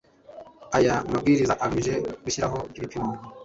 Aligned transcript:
aya 0.77 0.95
mabwiriza 1.11 1.53
agamije 1.65 1.93
gushyiraho 2.23 2.59
ibipimo 2.77 3.11